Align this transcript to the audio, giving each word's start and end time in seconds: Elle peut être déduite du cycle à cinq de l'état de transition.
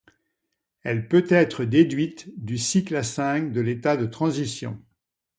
Elle 0.81 1.07
peut 1.07 1.27
être 1.29 1.63
déduite 1.63 2.25
du 2.43 2.57
cycle 2.57 2.95
à 2.95 3.03
cinq 3.03 3.51
de 3.51 3.61
l'état 3.61 3.97
de 3.97 4.07
transition. 4.07 4.81